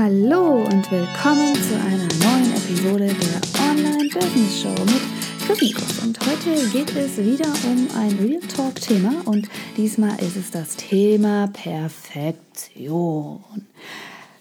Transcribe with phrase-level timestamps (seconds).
[0.00, 5.02] Hallo und willkommen zu einer neuen Episode der Online Business Show mit
[5.44, 5.98] Chrismikus.
[6.04, 10.76] Und heute geht es wieder um ein Real Talk Thema und diesmal ist es das
[10.76, 13.42] Thema Perfektion.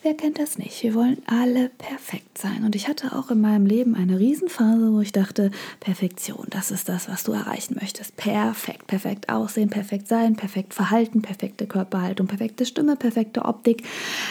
[0.07, 0.83] Wer kennt das nicht?
[0.83, 2.63] Wir wollen alle perfekt sein.
[2.63, 5.51] Und ich hatte auch in meinem Leben eine Riesenphase, wo ich dachte,
[5.81, 8.15] Perfektion, das ist das, was du erreichen möchtest.
[8.15, 13.83] Perfekt, perfekt aussehen, perfekt sein, perfekt verhalten, perfekte Körperhaltung, perfekte Stimme, perfekte Optik.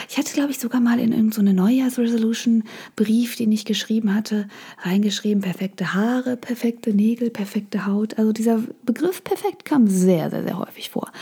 [0.09, 2.65] Ich hatte, glaube ich, sogar mal in irgendeine so Neujahrsresolution
[2.96, 4.48] Brief, den ich geschrieben hatte,
[4.79, 8.18] reingeschrieben, perfekte Haare, perfekte Nägel, perfekte Haut.
[8.18, 11.12] Also dieser Begriff perfekt kam sehr, sehr, sehr häufig vor.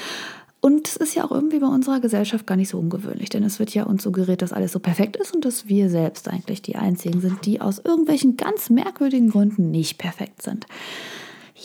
[0.64, 3.58] Und es ist ja auch irgendwie bei unserer Gesellschaft gar nicht so ungewöhnlich, denn es
[3.58, 6.76] wird ja uns suggeriert, dass alles so perfekt ist und dass wir selbst eigentlich die
[6.76, 10.66] Einzigen sind, die aus irgendwelchen ganz merkwürdigen Gründen nicht perfekt sind.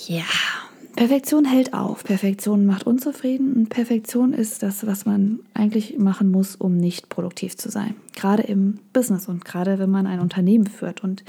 [0.05, 0.25] Ja,
[0.99, 6.57] Perfektion hält auf, Perfektion macht unzufrieden und Perfektion ist das, was man eigentlich machen muss,
[6.57, 7.95] um nicht produktiv zu sein.
[8.17, 11.01] Gerade im Business und gerade wenn man ein Unternehmen führt.
[11.01, 11.23] Und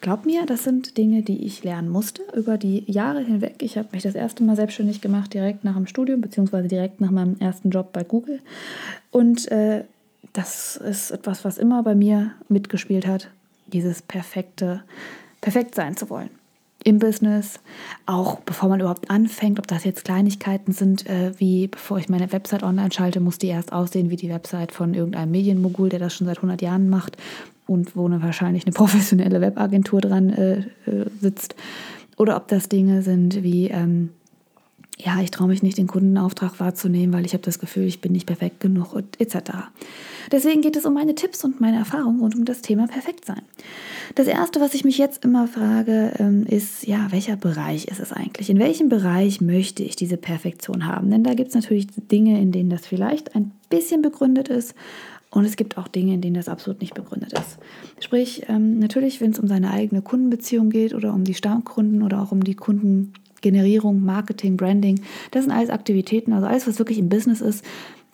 [0.00, 3.56] glaub mir, das sind Dinge, die ich lernen musste über die Jahre hinweg.
[3.60, 7.10] Ich habe mich das erste Mal selbstständig gemacht, direkt nach dem Studium, beziehungsweise direkt nach
[7.10, 8.40] meinem ersten Job bei Google.
[9.10, 9.84] Und äh,
[10.32, 13.28] das ist etwas, was immer bei mir mitgespielt hat,
[13.66, 14.82] dieses perfekte,
[15.42, 16.39] perfekt sein zu wollen
[16.84, 17.60] im Business,
[18.06, 22.32] auch bevor man überhaupt anfängt, ob das jetzt Kleinigkeiten sind, äh, wie bevor ich meine
[22.32, 26.14] Website online schalte, muss die erst aussehen wie die Website von irgendeinem Medienmogul, der das
[26.14, 27.16] schon seit 100 Jahren macht
[27.66, 31.54] und wo eine, wahrscheinlich eine professionelle Webagentur dran äh, äh, sitzt.
[32.16, 34.10] Oder ob das Dinge sind wie, ähm,
[35.04, 38.12] ja, ich traue mich nicht, den Kundenauftrag wahrzunehmen, weil ich habe das Gefühl, ich bin
[38.12, 39.52] nicht perfekt genug und etc.
[40.30, 43.42] Deswegen geht es um meine Tipps und meine Erfahrungen rund um das Thema Perfektsein.
[44.14, 48.12] Das Erste, was ich mich jetzt immer frage, ähm, ist, ja, welcher Bereich ist es
[48.12, 48.50] eigentlich?
[48.50, 51.10] In welchem Bereich möchte ich diese Perfektion haben?
[51.10, 54.74] Denn da gibt es natürlich Dinge, in denen das vielleicht ein bisschen begründet ist
[55.30, 57.58] und es gibt auch Dinge, in denen das absolut nicht begründet ist.
[58.00, 62.20] Sprich, ähm, natürlich, wenn es um seine eigene Kundenbeziehung geht oder um die Stammkunden oder
[62.20, 62.56] auch um die
[63.40, 67.64] Kundengenerierung, Marketing, Branding, das sind alles Aktivitäten, also alles, was wirklich im Business ist,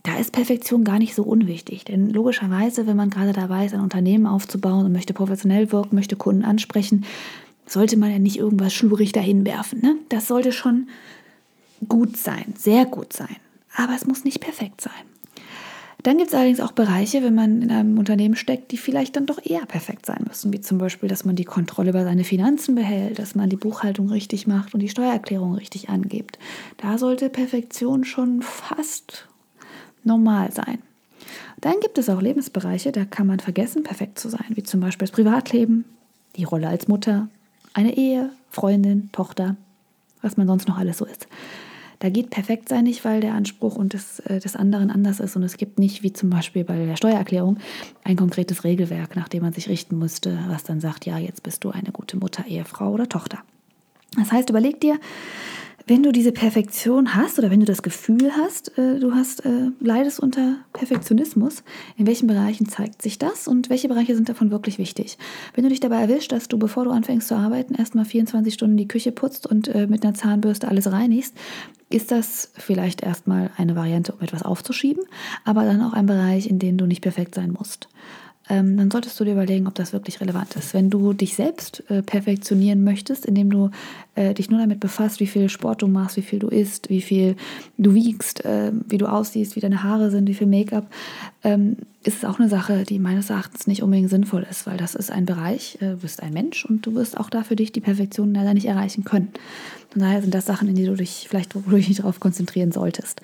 [0.03, 1.85] da ist Perfektion gar nicht so unwichtig.
[1.85, 6.17] Denn logischerweise, wenn man gerade dabei ist, ein Unternehmen aufzubauen und möchte professionell wirken, möchte
[6.17, 7.05] Kunden ansprechen,
[7.67, 9.81] sollte man ja nicht irgendwas schlurig dahin werfen.
[9.81, 9.97] Ne?
[10.09, 10.89] Das sollte schon
[11.89, 13.37] gut sein, sehr gut sein.
[13.75, 14.93] Aber es muss nicht perfekt sein.
[16.07, 19.27] Dann gibt es allerdings auch Bereiche, wenn man in einem Unternehmen steckt, die vielleicht dann
[19.27, 22.77] doch eher perfekt sein müssen, wie zum Beispiel, dass man die Kontrolle über seine Finanzen
[22.77, 26.39] behält, dass man die Buchhaltung richtig macht und die Steuererklärung richtig angibt.
[26.77, 29.27] Da sollte Perfektion schon fast
[30.05, 30.79] normal sein.
[31.61, 35.09] Dann gibt es auch Lebensbereiche, da kann man vergessen, perfekt zu sein, wie zum Beispiel
[35.09, 35.87] das Privatleben,
[36.37, 37.27] die Rolle als Mutter,
[37.75, 39.57] eine Ehe, Freundin, Tochter,
[40.23, 41.27] was man sonst noch alles so ist.
[41.99, 45.37] Da geht perfekt sein nicht, weil der Anspruch und des, äh, des anderen anders ist
[45.37, 47.59] und es gibt nicht, wie zum Beispiel bei der Steuererklärung,
[48.05, 51.65] ein konkretes Regelwerk, nach dem man sich richten müsste, was dann sagt, ja, jetzt bist
[51.65, 53.39] du eine gute Mutter, Ehefrau oder Tochter.
[54.17, 54.99] Das heißt, überleg dir,
[55.89, 59.71] wenn du diese Perfektion hast oder wenn du das Gefühl hast, äh, du hast, äh,
[59.79, 61.63] leidest unter Perfektionismus,
[61.97, 65.17] in welchen Bereichen zeigt sich das und welche Bereiche sind davon wirklich wichtig?
[65.55, 68.77] Wenn du dich dabei erwischt, dass du, bevor du anfängst zu arbeiten, erstmal 24 Stunden
[68.77, 71.37] die Küche putzt und äh, mit einer Zahnbürste alles reinigst,
[71.89, 75.05] ist das vielleicht erstmal eine Variante, um etwas aufzuschieben,
[75.45, 77.89] aber dann auch ein Bereich, in dem du nicht perfekt sein musst
[78.49, 80.73] ähm, dann solltest du dir überlegen, ob das wirklich relevant ist.
[80.73, 83.71] Wenn du dich selbst äh, perfektionieren möchtest, indem du
[84.15, 87.01] äh, dich nur damit befasst, wie viel Sport du machst, wie viel du isst, wie
[87.01, 87.37] viel
[87.77, 90.87] du wiegst, äh, wie du aussiehst, wie deine Haare sind, wie viel Make-up,
[91.43, 94.95] ähm, ist es auch eine Sache, die meines Erachtens nicht unbedingt sinnvoll ist, weil das
[94.95, 97.73] ist ein Bereich, äh, du bist ein Mensch und du wirst auch da für dich
[97.73, 99.33] die Perfektion leider nicht erreichen können.
[99.91, 103.23] Von daher sind das Sachen, in die du dich vielleicht du dich darauf konzentrieren solltest.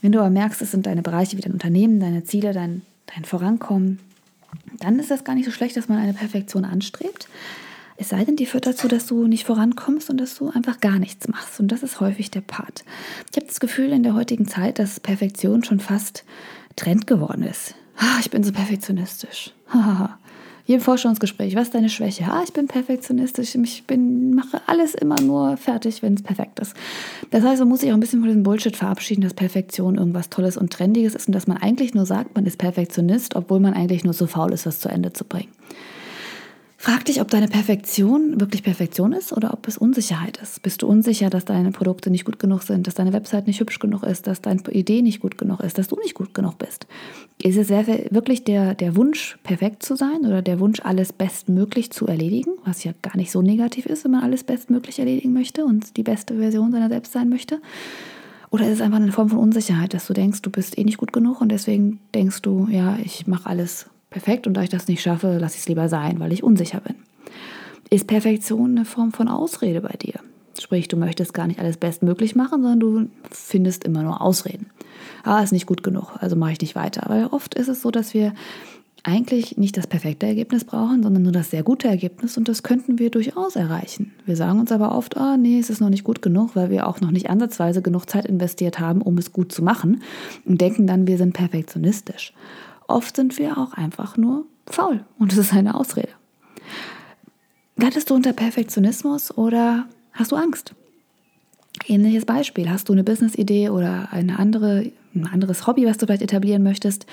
[0.00, 2.82] Wenn du aber merkst, es sind deine Bereiche wie dein Unternehmen, deine Ziele, dein,
[3.14, 3.98] dein Vorankommen,
[4.78, 7.28] dann ist das gar nicht so schlecht, dass man eine Perfektion anstrebt.
[7.96, 10.98] Es sei denn, die führt dazu, dass du nicht vorankommst und dass du einfach gar
[10.98, 11.60] nichts machst.
[11.60, 12.84] Und das ist häufig der Part.
[13.30, 16.24] Ich habe das Gefühl in der heutigen Zeit, dass Perfektion schon fast
[16.76, 17.74] Trend geworden ist.
[17.98, 19.52] Ah, ich bin so perfektionistisch.
[20.70, 22.24] jedem Forschungsgespräch, was ist deine Schwäche?
[22.30, 26.74] Ah, ich bin perfektionistisch, ich bin, mache alles immer nur fertig, wenn es perfekt ist.
[27.32, 30.30] Das heißt, man muss sich auch ein bisschen von diesem Bullshit verabschieden, dass Perfektion irgendwas
[30.30, 33.74] Tolles und Trendiges ist und dass man eigentlich nur sagt, man ist Perfektionist, obwohl man
[33.74, 35.48] eigentlich nur so faul ist, was zu Ende zu bringen.
[36.82, 40.62] Frag dich, ob deine Perfektion wirklich Perfektion ist oder ob es Unsicherheit ist.
[40.62, 43.80] Bist du unsicher, dass deine Produkte nicht gut genug sind, dass deine Website nicht hübsch
[43.80, 46.86] genug ist, dass deine Idee nicht gut genug ist, dass du nicht gut genug bist?
[47.42, 52.06] Ist es wirklich der, der Wunsch, perfekt zu sein oder der Wunsch, alles bestmöglich zu
[52.06, 55.98] erledigen, was ja gar nicht so negativ ist, wenn man alles bestmöglich erledigen möchte und
[55.98, 57.60] die beste Version seiner selbst sein möchte?
[58.48, 60.96] Oder ist es einfach eine Form von Unsicherheit, dass du denkst, du bist eh nicht
[60.96, 64.88] gut genug und deswegen denkst du, ja, ich mache alles perfekt und da ich das
[64.88, 66.96] nicht schaffe, lasse ich es lieber sein, weil ich unsicher bin.
[67.88, 70.14] Ist Perfektion eine Form von Ausrede bei dir?
[70.60, 74.66] Sprich, du möchtest gar nicht alles bestmöglich machen, sondern du findest immer nur Ausreden.
[75.22, 77.04] Ah, ist nicht gut genug, also mache ich nicht weiter.
[77.08, 78.34] Weil oft ist es so, dass wir
[79.02, 82.98] eigentlich nicht das perfekte Ergebnis brauchen, sondern nur das sehr gute Ergebnis und das könnten
[82.98, 84.12] wir durchaus erreichen.
[84.26, 86.86] Wir sagen uns aber oft, ah, nee, es ist noch nicht gut genug, weil wir
[86.86, 90.02] auch noch nicht ansatzweise genug Zeit investiert haben, um es gut zu machen
[90.44, 92.34] und denken dann, wir sind perfektionistisch.
[92.90, 96.08] Oft sind wir auch einfach nur faul und es ist eine Ausrede.
[97.76, 100.74] Leidest du unter Perfektionismus oder hast du Angst?
[101.86, 102.68] Ähnliches Beispiel.
[102.68, 107.06] Hast du eine Business-Idee oder eine andere, ein anderes Hobby, was du vielleicht etablieren möchtest?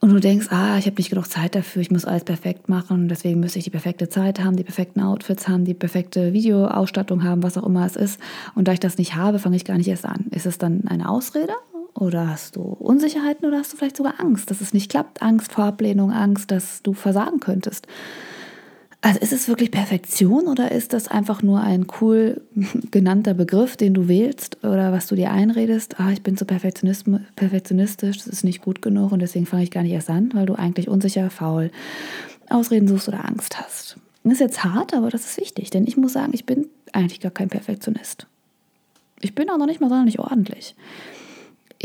[0.00, 3.08] Und du denkst, ah, ich habe nicht genug Zeit dafür, ich muss alles perfekt machen,
[3.08, 7.42] deswegen müsste ich die perfekte Zeit haben, die perfekten Outfits haben, die perfekte Videoausstattung haben,
[7.42, 8.20] was auch immer es ist.
[8.54, 10.26] Und da ich das nicht habe, fange ich gar nicht erst an.
[10.30, 11.52] Ist es dann eine Ausrede?
[11.94, 15.22] Oder hast du Unsicherheiten oder hast du vielleicht sogar Angst, dass es nicht klappt?
[15.22, 17.86] Angst vor Ablehnung, Angst, dass du versagen könntest?
[19.00, 22.40] Also ist es wirklich Perfektion oder ist das einfach nur ein cool
[22.90, 26.00] genannter Begriff, den du wählst oder was du dir einredest?
[26.00, 29.82] Ah, ich bin so perfektionistisch, das ist nicht gut genug und deswegen fange ich gar
[29.82, 31.70] nicht erst an, weil du eigentlich unsicher, faul,
[32.48, 33.98] Ausreden suchst oder Angst hast.
[34.24, 37.20] Das ist jetzt hart, aber das ist wichtig, denn ich muss sagen, ich bin eigentlich
[37.20, 38.26] gar kein Perfektionist.
[39.20, 40.74] Ich bin auch noch nicht mal sonderlich ordentlich.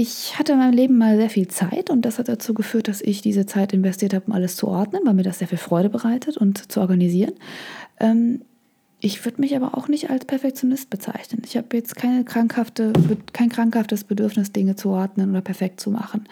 [0.02, 3.02] Ich hatte in meinem Leben mal sehr viel Zeit und das hat dazu geführt, dass
[3.02, 5.90] ich diese Zeit investiert habe, um alles zu ordnen, weil mir das sehr viel Freude
[5.90, 7.34] bereitet und zu organisieren.
[8.00, 8.44] Ähm,
[9.02, 11.42] ich würde mich aber auch nicht als Perfektionist bezeichnen.
[11.46, 12.94] Ich habe jetzt keine krankhafte,
[13.34, 16.30] kein krankhaftes Bedürfnis, Dinge zu ordnen oder perfekt zu machen.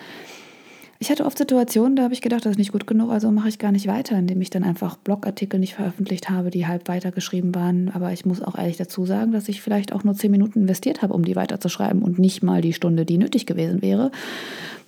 [1.00, 3.50] Ich hatte oft Situationen, da habe ich gedacht, das ist nicht gut genug, also mache
[3.50, 7.54] ich gar nicht weiter, indem ich dann einfach Blogartikel nicht veröffentlicht habe, die halb weitergeschrieben
[7.54, 7.90] waren.
[7.90, 11.04] Aber ich muss auch ehrlich dazu sagen, dass ich vielleicht auch nur zehn Minuten investiert
[11.04, 14.12] habe, um die weiterzuschreiben und nicht mal die Stunde, die nötig gewesen wäre.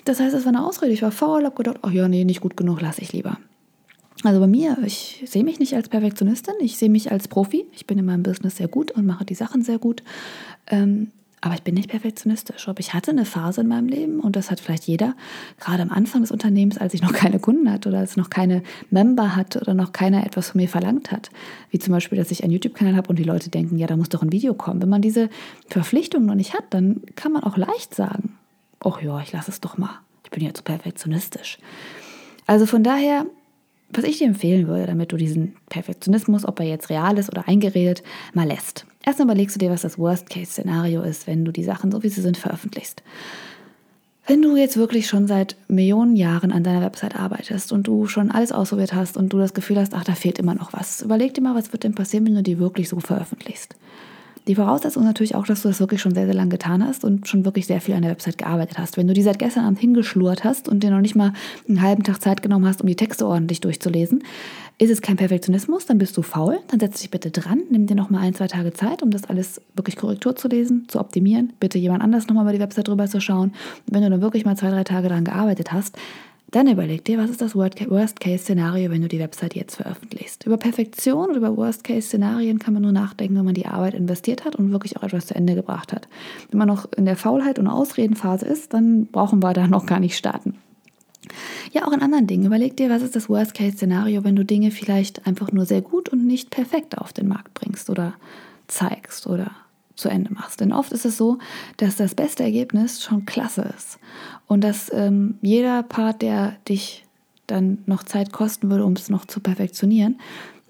[0.05, 0.93] Das heißt, es war eine Ausrede.
[0.93, 3.37] Ich war faul, habe gedacht, ach ja, nee, nicht gut genug, lasse ich lieber.
[4.23, 7.65] Also bei mir, ich sehe mich nicht als Perfektionistin, ich sehe mich als Profi.
[7.73, 10.03] Ich bin in meinem Business sehr gut und mache die Sachen sehr gut.
[10.67, 12.67] Ähm, aber ich bin nicht perfektionistisch.
[12.67, 15.15] Ob ich hatte eine Phase in meinem Leben und das hat vielleicht jeder,
[15.59, 18.63] gerade am Anfang des Unternehmens, als ich noch keine Kunden hatte oder als noch keine
[18.89, 21.29] Member hatte oder noch keiner etwas von mir verlangt hat.
[21.69, 24.09] Wie zum Beispiel, dass ich einen YouTube-Kanal habe und die Leute denken, ja, da muss
[24.09, 24.81] doch ein Video kommen.
[24.81, 25.29] Wenn man diese
[25.69, 28.37] Verpflichtung noch nicht hat, dann kann man auch leicht sagen,
[28.83, 29.99] ach ja, ich lasse es doch mal.
[30.25, 31.57] Ich bin ja zu perfektionistisch.
[32.45, 33.25] Also von daher
[33.91, 37.47] was ich dir empfehlen würde, damit du diesen Perfektionismus, ob er jetzt real ist oder
[37.47, 38.03] eingeredet,
[38.33, 38.85] mal lässt.
[39.05, 42.21] Erstmal überlegst du dir, was das Worst-Case-Szenario ist, wenn du die Sachen, so wie sie
[42.21, 43.01] sind, veröffentlichst.
[44.27, 48.29] Wenn du jetzt wirklich schon seit Millionen Jahren an deiner Website arbeitest und du schon
[48.29, 51.33] alles ausprobiert hast und du das Gefühl hast, ach, da fehlt immer noch was, überleg
[51.33, 53.75] dir mal, was wird denn passieren, wenn du die wirklich so veröffentlichst.
[54.47, 57.03] Die Voraussetzung ist natürlich auch, dass du das wirklich schon sehr, sehr lange getan hast
[57.03, 58.97] und schon wirklich sehr viel an der Website gearbeitet hast.
[58.97, 61.33] Wenn du die seit gestern Abend hingeschlurrt hast und dir noch nicht mal
[61.67, 64.23] einen halben Tag Zeit genommen hast, um die Texte ordentlich durchzulesen,
[64.79, 67.95] ist es kein Perfektionismus, dann bist du faul, dann setz dich bitte dran, nimm dir
[67.95, 71.51] noch mal ein, zwei Tage Zeit, um das alles wirklich Korrektur zu lesen, zu optimieren,
[71.59, 73.51] bitte jemand anders noch mal über die Website drüber zu schauen.
[73.87, 75.97] Wenn du dann wirklich mal zwei, drei Tage daran gearbeitet hast,
[76.51, 80.45] dann überleg dir, was ist das Worst-Case-Szenario, wenn du die Website jetzt veröffentlichst.
[80.45, 84.55] Über Perfektion oder über Worst-Case-Szenarien kann man nur nachdenken, wenn man die Arbeit investiert hat
[84.55, 86.07] und wirklich auch etwas zu Ende gebracht hat.
[86.49, 89.99] Wenn man noch in der Faulheit und Ausredenphase ist, dann brauchen wir da noch gar
[89.99, 90.55] nicht starten.
[91.71, 92.45] Ja, auch in anderen Dingen.
[92.45, 96.25] Überleg dir, was ist das Worst-Case-Szenario, wenn du Dinge vielleicht einfach nur sehr gut und
[96.25, 98.13] nicht perfekt auf den Markt bringst oder
[98.67, 99.51] zeigst oder
[99.99, 100.59] zu Ende machst.
[100.61, 101.37] Denn oft ist es so,
[101.77, 103.99] dass das beste Ergebnis schon klasse ist
[104.47, 107.05] und dass ähm, jeder Part, der dich
[107.47, 110.19] dann noch Zeit kosten würde, um es noch zu perfektionieren,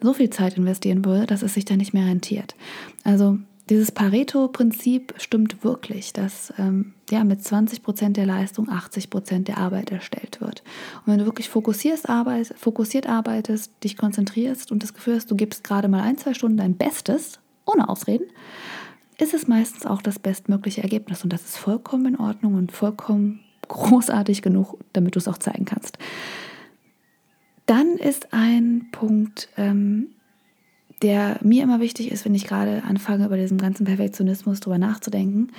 [0.01, 2.55] so viel Zeit investieren würde, dass es sich dann nicht mehr rentiert.
[3.03, 3.37] Also
[3.69, 9.59] dieses Pareto-Prinzip stimmt wirklich, dass ähm, ja, mit 20 Prozent der Leistung 80 Prozent der
[9.59, 10.63] Arbeit erstellt wird.
[11.05, 15.35] Und wenn du wirklich fokussiert, arbeit, fokussiert arbeitest, dich konzentrierst und das Gefühl hast, du
[15.35, 18.25] gibst gerade mal ein, zwei Stunden dein Bestes, ohne Ausreden,
[19.19, 21.23] ist es meistens auch das bestmögliche Ergebnis.
[21.23, 25.65] Und das ist vollkommen in Ordnung und vollkommen großartig genug, damit du es auch zeigen
[25.65, 25.97] kannst.
[27.65, 30.07] Dann ist ein Punkt, ähm,
[31.01, 35.51] der mir immer wichtig ist, wenn ich gerade anfange, über diesen ganzen Perfektionismus drüber nachzudenken,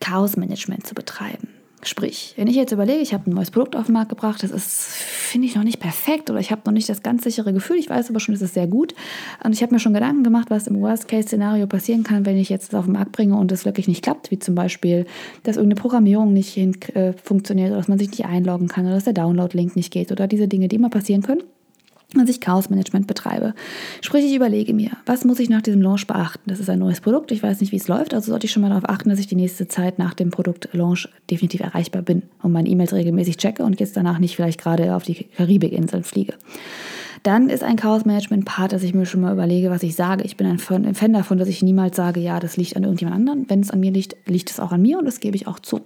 [0.00, 1.48] Chaosmanagement zu betreiben.
[1.84, 4.50] Sprich, wenn ich jetzt überlege, ich habe ein neues Produkt auf den Markt gebracht, das
[4.50, 7.76] ist, finde ich, noch nicht perfekt oder ich habe noch nicht das ganz sichere Gefühl,
[7.76, 8.94] ich weiß aber schon, es ist sehr gut.
[9.44, 12.72] Und ich habe mir schon Gedanken gemacht, was im Worst-Case-Szenario passieren kann, wenn ich jetzt
[12.72, 15.06] das auf den Markt bringe und es wirklich nicht klappt, wie zum Beispiel,
[15.44, 18.96] dass irgendeine Programmierung nicht hin, äh, funktioniert oder dass man sich nicht einloggen kann oder
[18.96, 21.42] dass der Download-Link nicht geht oder diese Dinge, die immer passieren können.
[22.14, 23.54] Dass ich Chaos-Management betreibe.
[24.00, 26.42] Sprich, ich überlege mir, was muss ich nach diesem Launch beachten?
[26.46, 28.62] Das ist ein neues Produkt, ich weiß nicht, wie es läuft, also sollte ich schon
[28.62, 32.52] mal darauf achten, dass ich die nächste Zeit nach dem Produktlaunch definitiv erreichbar bin und
[32.52, 36.32] meine E-Mails regelmäßig checke und jetzt danach nicht vielleicht gerade auf die Karibikinseln fliege.
[37.24, 40.24] Dann ist ein Chaos-Management-Part, dass ich mir schon mal überlege, was ich sage.
[40.24, 43.44] Ich bin ein Fan davon, dass ich niemals sage, ja, das liegt an irgendjemand anderen.
[43.50, 45.58] Wenn es an mir liegt, liegt es auch an mir und das gebe ich auch
[45.58, 45.80] zu.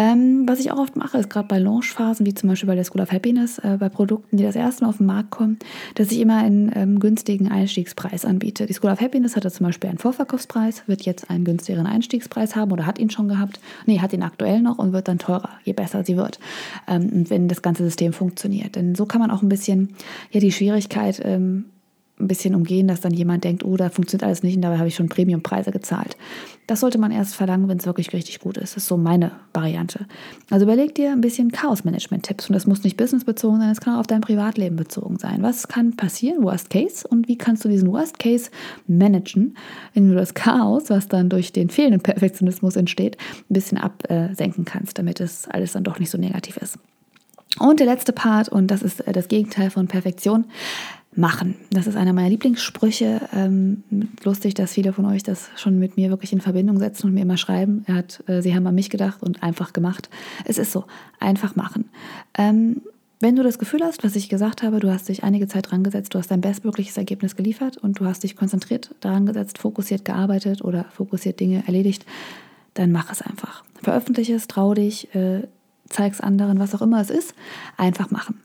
[0.00, 2.84] Ähm, was ich auch oft mache, ist gerade bei Launchphasen, wie zum Beispiel bei der
[2.84, 5.58] School of Happiness, äh, bei Produkten, die das erste Mal auf den Markt kommen,
[5.94, 8.64] dass ich immer einen ähm, günstigen Einstiegspreis anbiete.
[8.64, 12.72] Die School of Happiness hatte zum Beispiel einen Vorverkaufspreis, wird jetzt einen günstigeren Einstiegspreis haben
[12.72, 13.60] oder hat ihn schon gehabt.
[13.84, 16.40] Nee, hat ihn aktuell noch und wird dann teurer, je besser sie wird,
[16.88, 18.76] ähm, wenn das ganze System funktioniert.
[18.76, 19.90] Denn so kann man auch ein bisschen
[20.30, 21.66] ja, die Schwierigkeit ähm,
[22.20, 24.88] ein bisschen umgehen, dass dann jemand denkt, oh, da funktioniert alles nicht und dabei habe
[24.88, 26.16] ich schon Premiumpreise gezahlt.
[26.66, 28.76] Das sollte man erst verlangen, wenn es wirklich richtig gut ist.
[28.76, 30.06] Das ist so meine Variante.
[30.50, 34.00] Also überleg dir ein bisschen Chaos-Management-Tipps und das muss nicht businessbezogen sein, das kann auch
[34.00, 35.42] auf dein Privatleben bezogen sein.
[35.42, 38.50] Was kann passieren, Worst Case, und wie kannst du diesen Worst Case
[38.86, 39.56] managen,
[39.94, 43.16] wenn du das Chaos, was dann durch den fehlenden Perfektionismus entsteht,
[43.48, 46.78] ein bisschen absenken kannst, damit es alles dann doch nicht so negativ ist.
[47.58, 50.44] Und der letzte Part, und das ist äh, das Gegenteil von Perfektion,
[51.14, 51.56] machen.
[51.70, 53.20] Das ist einer meiner Lieblingssprüche.
[53.34, 53.82] Ähm,
[54.24, 57.22] lustig, dass viele von euch das schon mit mir wirklich in Verbindung setzen und mir
[57.22, 57.84] immer schreiben.
[57.86, 60.08] Er hat, äh, sie haben an mich gedacht und einfach gemacht.
[60.44, 60.84] Es ist so,
[61.18, 61.88] einfach machen.
[62.38, 62.82] Ähm,
[63.18, 65.84] wenn du das Gefühl hast, was ich gesagt habe, du hast dich einige Zeit dran
[65.84, 70.06] gesetzt, du hast dein bestmögliches Ergebnis geliefert und du hast dich konzentriert daran gesetzt, fokussiert
[70.06, 72.06] gearbeitet oder fokussiert Dinge erledigt,
[72.74, 73.62] dann mach es einfach.
[73.82, 75.42] Veröffentliche es, trau dich, äh,
[75.88, 77.34] zeig es anderen, was auch immer es ist.
[77.76, 78.40] Einfach machen.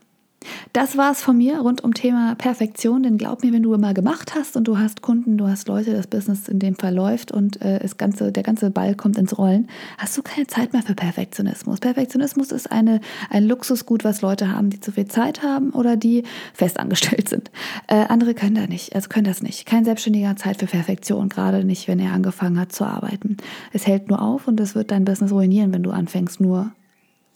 [0.72, 3.02] Das war es von mir rund um Thema Perfektion.
[3.02, 5.92] Denn glaub mir, wenn du mal gemacht hast und du hast Kunden, du hast Leute,
[5.92, 9.36] das Business in dem Fall läuft und äh, das ganze, der ganze Ball kommt ins
[9.38, 11.80] Rollen, hast du keine Zeit mehr für Perfektionismus.
[11.80, 13.00] Perfektionismus ist eine,
[13.30, 16.24] ein Luxusgut, was Leute haben, die zu viel Zeit haben oder die
[16.54, 17.50] festangestellt sind.
[17.86, 19.66] Äh, andere können da nicht, also können das nicht.
[19.66, 23.36] Kein Selbstständiger hat Zeit für Perfektion, gerade nicht, wenn er angefangen hat zu arbeiten.
[23.72, 26.72] Es hält nur auf und es wird dein Business ruinieren, wenn du anfängst, nur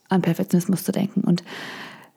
[0.08, 1.22] an Perfektionismus zu denken.
[1.22, 1.42] Und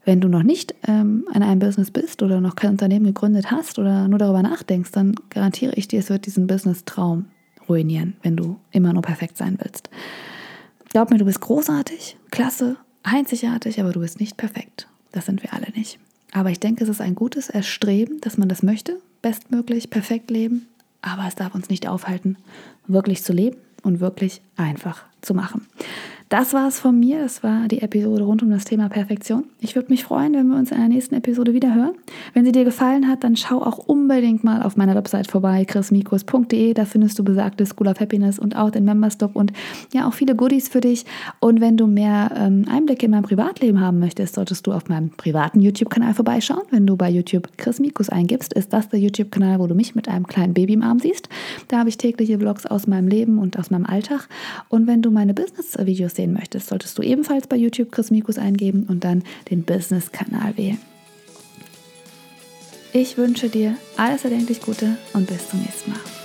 [0.05, 3.79] wenn du noch nicht ähm, in einem Business bist oder noch kein Unternehmen gegründet hast
[3.79, 7.25] oder nur darüber nachdenkst, dann garantiere ich dir, es wird diesen Business-Traum
[7.69, 9.89] ruinieren, wenn du immer nur perfekt sein willst.
[10.89, 14.87] Glaub mir, du bist großartig, klasse, einzigartig, aber du bist nicht perfekt.
[15.11, 15.99] Das sind wir alle nicht.
[16.33, 20.67] Aber ich denke, es ist ein gutes Erstreben, dass man das möchte, bestmöglich, perfekt leben.
[21.01, 22.37] Aber es darf uns nicht aufhalten,
[22.87, 25.67] wirklich zu leben und wirklich einfach zu machen.
[26.33, 27.19] Das war es von mir.
[27.19, 29.43] Das war die Episode rund um das Thema Perfektion.
[29.61, 31.93] Ich würde mich freuen, wenn wir uns in der nächsten Episode wieder hören.
[32.33, 36.73] Wenn sie dir gefallen hat, dann schau auch unbedingt mal auf meiner Website vorbei, chrismikus.de.
[36.73, 39.53] Da findest du besagte School of Happiness und auch den Member Stop und
[39.93, 41.05] ja auch viele Goodies für dich.
[41.39, 45.11] Und wenn du mehr ähm, Einblicke in mein Privatleben haben möchtest, solltest du auf meinem
[45.11, 46.63] privaten YouTube-Kanal vorbeischauen.
[46.71, 50.07] Wenn du bei YouTube Chris Mikus eingibst, ist das der YouTube-Kanal, wo du mich mit
[50.07, 51.29] einem kleinen Baby im Arm siehst.
[51.67, 54.27] Da habe ich tägliche Vlogs aus meinem Leben und aus meinem Alltag.
[54.69, 58.85] Und wenn du meine Business-Videos sehen möchtest, solltest du ebenfalls bei YouTube Chris Mikus eingeben
[58.87, 60.79] und dann den Business-Kanal wählen.
[62.93, 66.22] Ich wünsche dir alles erdenklich Gute und bis zum nächsten Mal.